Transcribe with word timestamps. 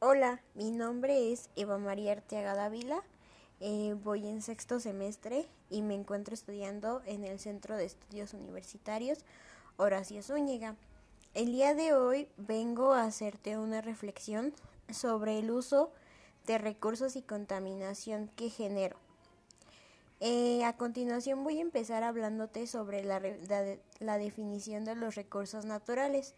Hola, 0.00 0.40
mi 0.54 0.70
nombre 0.70 1.32
es 1.32 1.50
Eva 1.56 1.76
María 1.76 2.12
Arteaga 2.12 2.54
Dávila. 2.54 3.02
Eh, 3.58 3.96
voy 4.04 4.28
en 4.28 4.42
sexto 4.42 4.78
semestre 4.78 5.48
y 5.70 5.82
me 5.82 5.96
encuentro 5.96 6.34
estudiando 6.34 7.02
en 7.04 7.24
el 7.24 7.40
Centro 7.40 7.76
de 7.76 7.86
Estudios 7.86 8.32
Universitarios 8.32 9.18
Horacio 9.76 10.22
Zúñiga. 10.22 10.76
El 11.34 11.50
día 11.50 11.74
de 11.74 11.94
hoy 11.94 12.28
vengo 12.36 12.92
a 12.92 13.02
hacerte 13.02 13.58
una 13.58 13.80
reflexión 13.80 14.54
sobre 14.88 15.40
el 15.40 15.50
uso 15.50 15.90
de 16.46 16.58
recursos 16.58 17.16
y 17.16 17.22
contaminación 17.22 18.30
que 18.36 18.50
genero. 18.50 18.96
Eh, 20.20 20.62
a 20.64 20.76
continuación 20.76 21.42
voy 21.42 21.58
a 21.58 21.62
empezar 21.62 22.04
hablándote 22.04 22.68
sobre 22.68 23.02
la, 23.02 23.20
la 23.98 24.18
definición 24.18 24.84
de 24.84 24.94
los 24.94 25.16
recursos 25.16 25.64
naturales. 25.64 26.36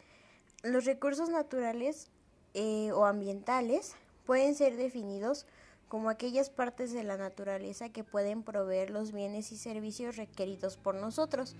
Los 0.62 0.86
recursos 0.86 1.28
naturales 1.28 2.08
eh, 2.54 2.92
o 2.92 3.06
ambientales 3.06 3.94
pueden 4.26 4.54
ser 4.54 4.76
definidos 4.76 5.46
como 5.88 6.08
aquellas 6.08 6.50
partes 6.50 6.92
de 6.92 7.02
la 7.02 7.16
naturaleza 7.16 7.88
que 7.88 8.04
pueden 8.04 8.44
proveer 8.44 8.90
los 8.90 9.12
bienes 9.12 9.50
y 9.50 9.56
servicios 9.56 10.16
requeridos 10.16 10.76
por 10.76 10.94
nosotros. 10.94 11.56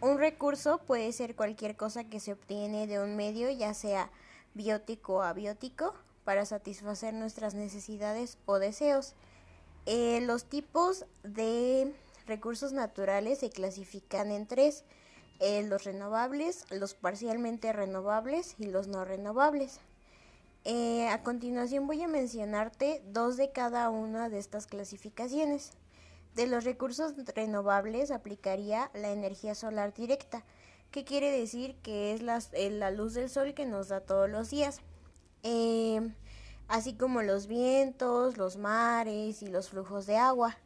Un 0.00 0.18
recurso 0.18 0.78
puede 0.78 1.10
ser 1.12 1.34
cualquier 1.34 1.76
cosa 1.76 2.04
que 2.04 2.20
se 2.20 2.32
obtiene 2.32 2.86
de 2.86 3.00
un 3.00 3.16
medio, 3.16 3.50
ya 3.50 3.74
sea 3.74 4.10
biótico 4.54 5.14
o 5.14 5.22
abiótico, 5.22 5.94
para 6.24 6.46
satisfacer 6.46 7.14
nuestras 7.14 7.54
necesidades 7.54 8.38
o 8.46 8.58
deseos. 8.58 9.14
Eh, 9.86 10.20
los 10.22 10.44
tipos 10.44 11.04
de 11.22 11.92
recursos 12.26 12.72
naturales 12.72 13.40
se 13.40 13.50
clasifican 13.50 14.30
en 14.30 14.46
tres, 14.46 14.84
eh, 15.40 15.62
los 15.62 15.84
renovables, 15.84 16.64
los 16.70 16.94
parcialmente 16.94 17.72
renovables 17.72 18.54
y 18.58 18.66
los 18.66 18.88
no 18.88 19.04
renovables. 19.04 19.80
Eh, 20.66 21.08
a 21.08 21.22
continuación 21.22 21.86
voy 21.86 22.02
a 22.02 22.08
mencionarte 22.08 23.02
dos 23.06 23.36
de 23.36 23.52
cada 23.52 23.90
una 23.90 24.30
de 24.30 24.38
estas 24.38 24.66
clasificaciones. 24.66 25.72
De 26.34 26.46
los 26.46 26.64
recursos 26.64 27.12
renovables 27.34 28.10
aplicaría 28.10 28.90
la 28.94 29.12
energía 29.12 29.54
solar 29.54 29.92
directa, 29.92 30.42
que 30.90 31.04
quiere 31.04 31.30
decir 31.30 31.76
que 31.82 32.14
es 32.14 32.22
la, 32.22 32.42
eh, 32.52 32.70
la 32.70 32.90
luz 32.90 33.12
del 33.12 33.28
sol 33.28 33.52
que 33.52 33.66
nos 33.66 33.88
da 33.88 34.00
todos 34.00 34.30
los 34.30 34.48
días, 34.48 34.80
eh, 35.42 36.00
así 36.66 36.94
como 36.94 37.20
los 37.20 37.46
vientos, 37.46 38.38
los 38.38 38.56
mares 38.56 39.42
y 39.42 39.48
los 39.48 39.68
flujos 39.68 40.06
de 40.06 40.16
agua. 40.16 40.56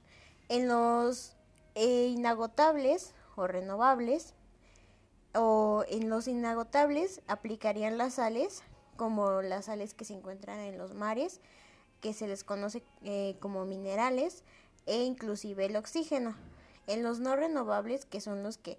En 0.49 0.69
los 0.69 1.35
inagotables 1.75 3.15
o 3.35 3.49
renovables, 3.49 4.35
o 5.35 5.85
en 5.89 6.09
los 6.09 6.29
inagotables 6.29 7.21
aplicarían 7.27 7.99
las 7.99 8.15
sales, 8.15 8.63
como 8.99 9.41
las 9.41 9.65
sales 9.67 9.95
que 9.95 10.05
se 10.05 10.13
encuentran 10.13 10.61
en 10.61 10.77
los 10.77 10.93
mares, 10.93 11.41
que 12.03 12.13
se 12.13 12.29
les 12.29 12.45
conoce 12.45 12.83
eh, 13.03 13.37
como 13.41 13.65
minerales, 13.65 14.43
e 14.85 15.05
inclusive 15.05 15.65
el 15.65 15.77
oxígeno. 15.77 16.37
En 16.87 17.03
los 17.03 17.21
no 17.21 17.37
renovables, 17.37 18.05
que 18.05 18.21
son 18.21 18.43
los 18.43 18.59
que 18.59 18.79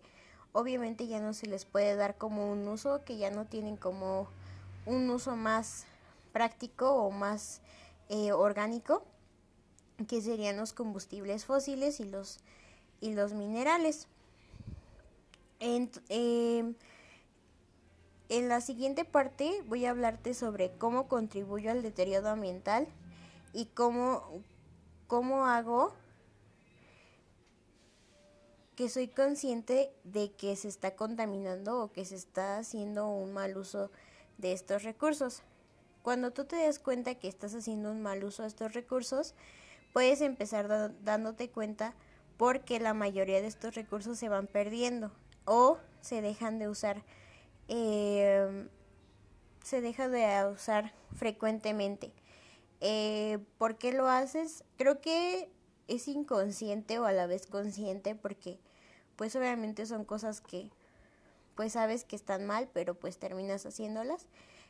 obviamente 0.51 1.07
ya 1.07 1.19
no 1.19 1.33
se 1.33 1.47
les 1.47 1.65
puede 1.65 1.95
dar 1.95 2.17
como 2.17 2.51
un 2.51 2.67
uso, 2.67 3.03
que 3.05 3.17
ya 3.17 3.31
no 3.31 3.45
tienen 3.45 3.77
como 3.77 4.27
un 4.85 5.09
uso 5.09 5.35
más 5.35 5.85
práctico 6.33 6.91
o 6.91 7.11
más 7.11 7.61
eh, 8.09 8.31
orgánico, 8.31 9.03
que 10.07 10.21
serían 10.21 10.57
los 10.57 10.73
combustibles 10.73 11.45
fósiles 11.45 11.99
y 11.99 12.05
los, 12.05 12.39
y 12.99 13.13
los 13.13 13.33
minerales. 13.33 14.07
En, 15.59 15.91
em, 16.09 16.75
en 18.29 18.47
la 18.47 18.61
siguiente 18.61 19.05
parte 19.05 19.63
voy 19.67 19.85
a 19.85 19.89
hablarte 19.89 20.33
sobre 20.33 20.71
cómo 20.77 21.07
contribuyo 21.07 21.71
al 21.71 21.81
deterioro 21.81 22.29
ambiental 22.29 22.87
y 23.53 23.65
cómo, 23.65 24.43
cómo 25.07 25.47
hago 25.47 25.93
que 28.75 28.87
soy 28.87 29.07
consciente 29.07 29.91
de 30.03 30.31
que 30.31 30.55
se 30.55 30.67
está 30.67 30.95
contaminando 30.95 31.83
o 31.83 31.91
que 31.91 32.05
se 32.05 32.15
está 32.15 32.59
haciendo 32.59 33.09
un 33.09 33.33
mal 33.33 33.57
uso 33.57 33.91
de 34.37 34.53
estos 34.53 34.83
recursos. 34.83 35.41
Cuando 36.03 36.31
tú 36.31 36.45
te 36.45 36.55
das 36.55 36.79
cuenta 36.79 37.15
que 37.15 37.27
estás 37.27 37.53
haciendo 37.55 37.91
un 37.91 38.01
mal 38.01 38.23
uso 38.23 38.43
de 38.43 38.47
estos 38.47 38.73
recursos, 38.73 39.33
puedes 39.91 40.21
empezar 40.21 40.93
dándote 41.03 41.49
cuenta 41.49 41.93
porque 42.37 42.79
la 42.79 42.93
mayoría 42.93 43.41
de 43.41 43.47
estos 43.47 43.75
recursos 43.75 44.17
se 44.17 44.29
van 44.29 44.47
perdiendo 44.47 45.11
o 45.43 45.77
se 45.99 46.21
dejan 46.21 46.57
de 46.59 46.69
usar 46.69 47.03
eh, 47.69 48.67
se 49.63 49.81
deja 49.81 50.09
de 50.09 50.51
usar 50.51 50.93
frecuentemente. 51.15 52.11
Eh, 52.81 53.39
¿Por 53.57 53.77
qué 53.77 53.91
lo 53.91 54.07
haces? 54.07 54.63
Creo 54.77 54.99
que 54.99 55.49
es 55.87 56.07
inconsciente 56.07 56.99
o 56.99 57.05
a 57.05 57.11
la 57.11 57.27
vez 57.27 57.45
consciente 57.45 58.15
porque 58.15 58.59
pues 59.15 59.35
obviamente 59.35 59.85
son 59.85 60.05
cosas 60.05 60.41
que 60.41 60.69
pues 61.55 61.73
sabes 61.73 62.05
que 62.05 62.15
están 62.15 62.45
mal 62.45 62.69
pero 62.73 62.95
pues 62.95 63.17
terminas 63.17 63.65
haciéndolas. 63.65 64.27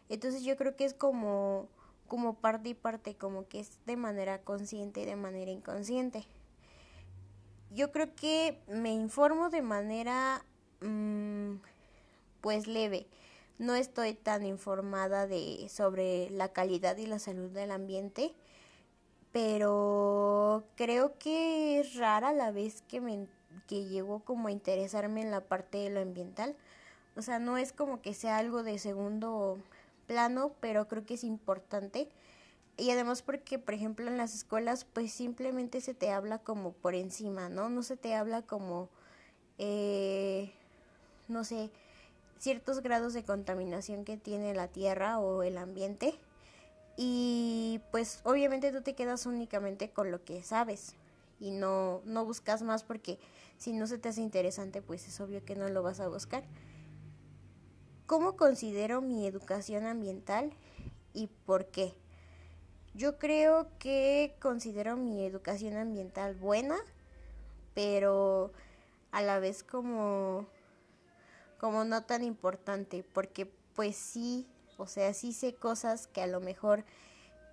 Entonces 0.10 0.44
yo 0.44 0.56
creo 0.58 0.76
que 0.76 0.86
es 0.86 0.94
como 0.94 1.68
como 2.10 2.34
parte 2.34 2.70
y 2.70 2.74
parte, 2.74 3.16
como 3.16 3.48
que 3.48 3.62
es 3.62 3.80
de 3.86 3.96
manera 3.96 4.42
consciente 4.42 5.02
y 5.02 5.06
de 5.06 5.16
manera 5.16 5.52
inconsciente. 5.52 6.26
Yo 7.72 7.92
creo 7.92 8.16
que 8.16 8.60
me 8.68 8.92
informo 8.92 9.50
de 9.50 9.62
manera 9.62 10.44
mmm, 10.82 11.39
pues 12.42 12.68
leve. 12.68 13.08
No 13.58 13.76
estoy 13.76 14.14
tan 14.14 14.46
informada 14.46 15.28
de 15.28 15.68
sobre 15.70 16.30
la 16.32 16.50
calidad 16.50 16.98
y 16.98 17.08
la 17.08 17.20
salud 17.20 17.50
del 17.52 17.72
ambiente, 17.72 18.34
pero 19.32 20.64
creo 20.76 21.18
que 21.20 21.80
es 21.80 21.96
rara 21.96 22.34
la 22.34 22.52
vez 22.52 22.84
que 22.88 23.02
me 23.02 23.28
que 23.68 23.86
llegó 23.86 24.20
como 24.22 24.48
a 24.48 24.52
interesarme 24.52 25.22
en 25.22 25.32
la 25.32 25.42
parte 25.42 25.78
de 25.78 25.90
lo 25.90 26.02
ambiental. 26.02 26.56
O 27.16 27.22
sea, 27.22 27.40
no 27.40 27.58
es 27.58 27.74
como 27.74 28.02
que 28.02 28.14
sea 28.14 28.38
algo 28.38 28.64
de 28.64 28.80
segundo 28.80 29.60
plano, 30.08 30.54
pero 30.60 30.88
creo 30.88 31.06
que 31.06 31.16
es 31.16 31.24
importante. 31.24 32.10
Y 32.78 32.92
además 32.92 33.22
porque, 33.22 33.60
por 33.60 33.74
ejemplo, 33.74 34.08
en 34.08 34.18
las 34.18 34.34
escuelas, 34.34 34.86
pues 34.86 35.12
simplemente 35.12 35.82
se 35.82 35.94
te 35.94 36.12
habla 36.12 36.40
como 36.40 36.72
por 36.74 36.96
encima, 36.96 37.50
¿no? 37.50 37.70
No 37.70 37.84
se 37.84 37.98
te 37.98 38.16
habla 38.16 38.42
como, 38.42 38.90
eh, 39.58 40.52
no 41.28 41.44
sé, 41.44 41.70
ciertos 42.40 42.82
grados 42.82 43.14
de 43.14 43.24
contaminación 43.24 44.06
que 44.06 44.18
tiene 44.18 44.54
la 44.54 44.68
tierra 44.68 45.20
o 45.20 45.44
el 45.44 45.58
ambiente 45.58 46.16
y 46.98 47.82
pues 47.92 48.22
obviamente 48.24 48.72
tú 48.72 48.82
te 48.82 48.96
quedas 48.96 49.26
únicamente 49.26 49.90
con 49.92 50.10
lo 50.10 50.24
que 50.24 50.42
sabes 50.44 50.96
y 51.40 51.52
no, 51.52 52.02
no 52.06 52.26
buscas 52.26 52.62
más 52.62 52.84
porque 52.84 53.20
si 53.58 53.74
no 53.74 53.88
se 53.88 53.98
te 53.98 54.10
hace 54.10 54.22
interesante 54.22 54.82
pues 54.82 55.08
es 55.08 55.20
obvio 55.20 55.44
que 55.44 55.56
no 55.56 55.70
lo 55.70 55.84
vas 55.84 56.00
a 56.00 56.08
buscar. 56.08 56.44
¿Cómo 58.06 58.36
considero 58.38 59.02
mi 59.02 59.28
educación 59.28 59.86
ambiental 59.86 60.52
y 61.14 61.28
por 61.46 61.68
qué? 61.68 61.94
Yo 62.96 63.20
creo 63.20 63.68
que 63.78 64.36
considero 64.42 64.98
mi 64.98 65.24
educación 65.24 65.78
ambiental 65.78 66.36
buena, 66.36 66.76
pero 67.76 68.52
a 69.12 69.22
la 69.22 69.40
vez 69.40 69.64
como 69.64 70.48
como 71.60 71.84
no 71.84 72.04
tan 72.04 72.24
importante, 72.24 73.04
porque 73.14 73.52
pues 73.76 73.96
sí, 73.96 74.48
o 74.78 74.88
sea, 74.88 75.14
sí 75.14 75.34
sé 75.34 75.54
cosas 75.54 76.08
que 76.08 76.22
a 76.22 76.28
lo 76.28 76.40
mejor 76.40 76.86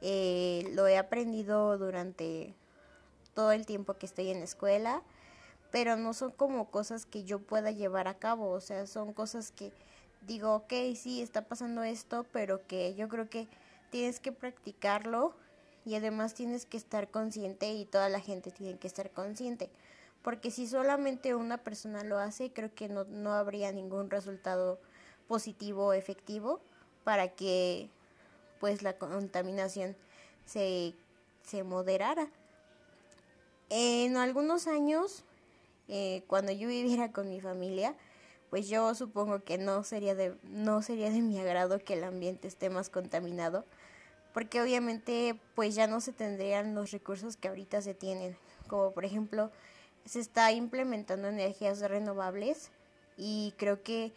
eh, 0.01 0.71
lo 0.73 0.87
he 0.87 0.97
aprendido 0.97 1.77
durante 1.77 2.55
todo 3.35 3.53
el 3.53 3.67
tiempo 3.67 3.95
que 3.95 4.07
estoy 4.07 4.31
en 4.31 4.39
la 4.39 4.45
escuela, 4.45 5.03
pero 5.71 5.97
no 5.97 6.15
son 6.15 6.31
como 6.31 6.71
cosas 6.71 7.05
que 7.05 7.25
yo 7.25 7.41
pueda 7.41 7.71
llevar 7.71 8.09
a 8.09 8.19
cabo, 8.19 8.51
o 8.51 8.61
sea, 8.61 8.87
son 8.87 9.13
cosas 9.13 9.51
que 9.51 9.73
digo, 10.23 10.55
ok, 10.55 10.73
sí, 10.95 11.21
está 11.21 11.43
pasando 11.43 11.83
esto, 11.83 12.25
pero 12.33 12.67
que 12.67 12.95
yo 12.95 13.09
creo 13.09 13.29
que 13.29 13.49
tienes 13.91 14.21
que 14.21 14.33
practicarlo 14.33 15.35
y 15.85 15.95
además 15.95 16.35
tienes 16.35 16.67
que 16.67 16.77
estar 16.77 17.11
consciente 17.11 17.73
y 17.73 17.85
toda 17.85 18.09
la 18.09 18.21
gente 18.21 18.51
tiene 18.51 18.79
que 18.79 18.87
estar 18.87 19.11
consciente 19.11 19.71
porque 20.27 20.51
si 20.51 20.67
solamente 20.67 21.37
una 21.37 21.57
persona 21.57 22.03
lo 22.03 22.19
hace, 22.19 22.51
creo 22.51 22.75
que 22.75 22.89
no, 22.89 23.05
no 23.05 23.35
habría 23.35 23.71
ningún 23.71 24.11
resultado 24.11 24.81
positivo 25.29 25.87
o 25.87 25.93
efectivo 25.93 26.59
para 27.05 27.29
que 27.29 27.91
pues 28.59 28.83
la 28.83 28.99
contaminación 28.99 29.95
se, 30.45 30.95
se 31.45 31.63
moderara. 31.63 32.27
En 33.71 34.17
algunos 34.17 34.67
años, 34.67 35.23
eh, 35.87 36.25
cuando 36.27 36.51
yo 36.51 36.67
viviera 36.67 37.13
con 37.13 37.29
mi 37.29 37.41
familia, 37.41 37.95
pues 38.51 38.69
yo 38.69 38.97
supongo 38.97 39.45
que 39.45 39.59
no 39.59 39.85
sería 39.85 40.17
de 40.17 40.37
no 40.43 40.83
sería 40.83 41.09
de 41.11 41.21
mi 41.21 41.39
agrado 41.39 41.79
que 41.79 41.95
el 41.95 42.03
ambiente 42.03 42.49
esté 42.49 42.69
más 42.69 42.91
contaminado, 42.91 43.65
porque 44.35 44.61
obviamente 44.61 45.39
pues 45.55 45.77
ya 45.77 45.87
no 45.87 46.01
se 46.01 46.13
tendrían 46.13 46.75
los 46.75 46.91
recursos 46.91 47.37
que 47.37 47.47
ahorita 47.47 47.81
se 47.81 47.95
tienen, 47.95 48.37
como 48.67 48.91
por 48.91 49.05
ejemplo 49.05 49.53
se 50.07 50.21
está 50.21 50.53
implementando 50.53 51.29
energías 51.29 51.81
renovables 51.81 52.71
y 53.19 53.53
creo 53.59 53.83
que 53.83 54.13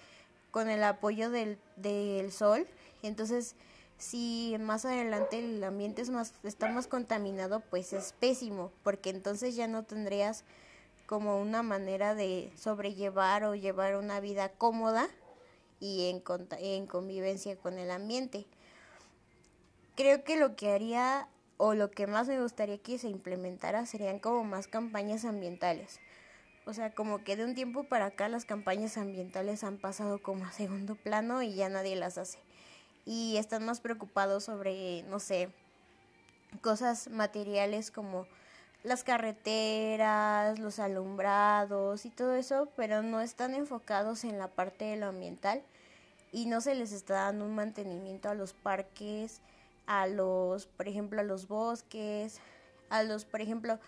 con 0.51 0.69
el 0.69 0.83
apoyo 0.83 1.29
del, 1.29 1.59
del 1.75 2.31
sol, 2.31 2.65
entonces 3.03 3.55
si 3.97 4.55
más 4.61 4.85
adelante 4.85 5.39
el 5.39 5.63
ambiente 5.63 6.01
es 6.01 6.09
más, 6.09 6.33
está 6.43 6.69
más 6.69 6.87
contaminado, 6.87 7.59
pues 7.59 7.91
es 7.91 8.13
pésimo, 8.13 8.71
porque 8.81 9.09
entonces 9.09 9.55
ya 9.55 9.67
no 9.67 9.83
tendrías 9.83 10.45
como 11.05 11.41
una 11.41 11.63
manera 11.63 12.15
de 12.15 12.51
sobrellevar 12.55 13.43
o 13.43 13.55
llevar 13.55 13.97
una 13.97 14.21
vida 14.21 14.49
cómoda 14.49 15.07
y 15.79 16.09
en, 16.09 16.23
en 16.59 16.87
convivencia 16.87 17.57
con 17.57 17.77
el 17.77 17.91
ambiente. 17.91 18.45
Creo 19.95 20.23
que 20.23 20.37
lo 20.37 20.55
que 20.55 20.71
haría 20.71 21.27
o 21.59 21.75
lo 21.75 21.91
que 21.91 22.07
más 22.07 22.27
me 22.27 22.41
gustaría 22.41 22.79
que 22.79 22.97
se 22.97 23.09
implementara 23.09 23.85
serían 23.85 24.17
como 24.17 24.43
más 24.43 24.67
campañas 24.67 25.25
ambientales. 25.25 25.99
O 26.65 26.73
sea, 26.73 26.95
como 26.95 27.23
que 27.23 27.35
de 27.35 27.45
un 27.45 27.53
tiempo 27.53 27.83
para 27.83 28.05
acá 28.05 28.29
las 28.29 28.45
campañas 28.45 28.97
ambientales 28.97 29.63
han 29.63 29.77
pasado 29.77 30.23
como 30.23 30.45
a 30.45 30.51
segundo 30.51 30.95
plano 30.95 31.43
y 31.43 31.53
ya 31.53 31.69
nadie 31.69 31.95
las 31.95 32.17
hace 32.17 32.39
y 33.05 33.37
están 33.37 33.65
más 33.65 33.81
preocupados 33.81 34.43
sobre, 34.43 35.03
no 35.09 35.19
sé, 35.19 35.49
cosas 36.61 37.09
materiales 37.09 37.91
como 37.91 38.27
las 38.83 39.03
carreteras, 39.03 40.59
los 40.59 40.79
alumbrados 40.79 42.05
y 42.05 42.11
todo 42.11 42.35
eso, 42.35 42.69
pero 42.75 43.01
no 43.01 43.19
están 43.19 43.53
enfocados 43.53 44.23
en 44.23 44.37
la 44.37 44.47
parte 44.47 44.85
de 44.85 44.97
lo 44.97 45.07
ambiental 45.07 45.61
y 46.31 46.45
no 46.45 46.61
se 46.61 46.75
les 46.75 46.91
está 46.91 47.15
dando 47.15 47.45
un 47.45 47.55
mantenimiento 47.55 48.29
a 48.29 48.35
los 48.35 48.53
parques, 48.53 49.41
a 49.89 50.05
los, 50.05 50.67
por 50.67 50.87
ejemplo, 50.87 51.19
a 51.19 51.23
los 51.23 51.47
bosques, 51.47 52.39
a 52.91 53.01
los, 53.01 53.25
por 53.25 53.41
ejemplo, 53.41 53.79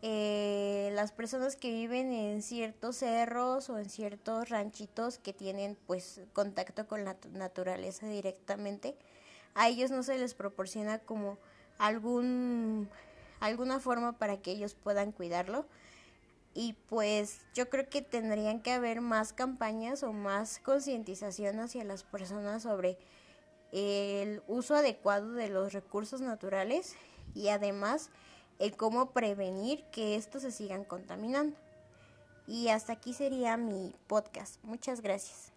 eh, 0.00 0.90
las 0.94 1.10
personas 1.10 1.56
que 1.56 1.72
viven 1.72 2.12
en 2.12 2.40
ciertos 2.40 2.98
cerros 2.98 3.68
o 3.68 3.76
en 3.76 3.90
ciertos 3.90 4.48
ranchitos 4.48 5.18
que 5.18 5.32
tienen 5.32 5.76
pues 5.88 6.20
contacto 6.34 6.86
con 6.86 7.04
la 7.04 7.16
naturaleza 7.32 8.06
directamente, 8.06 8.94
a 9.56 9.68
ellos 9.68 9.90
no 9.90 10.04
se 10.04 10.18
les 10.18 10.34
proporciona 10.34 11.00
como 11.00 11.36
algún 11.78 12.88
alguna 13.40 13.80
forma 13.80 14.12
para 14.12 14.36
que 14.36 14.52
ellos 14.52 14.74
puedan 14.74 15.10
cuidarlo. 15.10 15.66
Y 16.54 16.74
pues 16.88 17.40
yo 17.54 17.68
creo 17.70 17.88
que 17.88 18.02
tendrían 18.02 18.60
que 18.60 18.70
haber 18.70 19.00
más 19.00 19.32
campañas 19.32 20.04
o 20.04 20.12
más 20.12 20.60
concientización 20.60 21.58
hacia 21.58 21.82
las 21.82 22.04
personas 22.04 22.62
sobre 22.62 22.98
el 23.72 24.42
uso 24.46 24.74
adecuado 24.74 25.32
de 25.32 25.48
los 25.48 25.72
recursos 25.72 26.20
naturales 26.20 26.96
y 27.34 27.48
además 27.48 28.10
el 28.58 28.76
cómo 28.76 29.10
prevenir 29.10 29.84
que 29.92 30.16
estos 30.16 30.42
se 30.42 30.50
sigan 30.50 30.84
contaminando. 30.84 31.56
Y 32.46 32.68
hasta 32.68 32.92
aquí 32.92 33.14
sería 33.14 33.56
mi 33.56 33.94
podcast. 34.06 34.62
Muchas 34.64 35.00
gracias. 35.00 35.49